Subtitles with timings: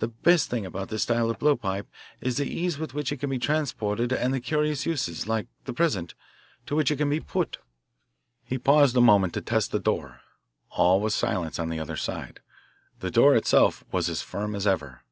[0.00, 1.86] The best thing about this style of blowpipe
[2.20, 5.72] is the ease with which it can be transported and the curious uses like the
[5.72, 6.16] present
[6.66, 7.58] to which it can be put."
[8.44, 10.22] He paused a moment to test the door.
[10.70, 12.40] All was silence on the other side.
[12.98, 15.02] The door itself was as firm as ever.